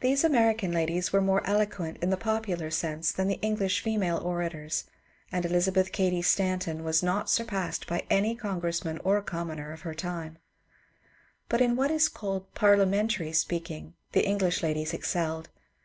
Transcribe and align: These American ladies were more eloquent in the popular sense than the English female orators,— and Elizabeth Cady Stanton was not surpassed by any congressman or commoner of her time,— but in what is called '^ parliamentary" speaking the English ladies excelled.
These 0.00 0.24
American 0.24 0.72
ladies 0.72 1.12
were 1.12 1.20
more 1.20 1.46
eloquent 1.46 1.98
in 2.02 2.10
the 2.10 2.16
popular 2.16 2.68
sense 2.68 3.12
than 3.12 3.28
the 3.28 3.38
English 3.42 3.80
female 3.80 4.16
orators,— 4.18 4.86
and 5.30 5.46
Elizabeth 5.46 5.92
Cady 5.92 6.20
Stanton 6.20 6.82
was 6.82 7.00
not 7.00 7.30
surpassed 7.30 7.86
by 7.86 8.04
any 8.10 8.34
congressman 8.34 8.98
or 9.04 9.22
commoner 9.22 9.70
of 9.70 9.82
her 9.82 9.94
time,— 9.94 10.38
but 11.48 11.60
in 11.60 11.76
what 11.76 11.92
is 11.92 12.08
called 12.08 12.50
'^ 12.50 12.54
parliamentary" 12.54 13.30
speaking 13.44 13.94
the 14.10 14.26
English 14.26 14.64
ladies 14.64 14.92
excelled. 14.92 15.48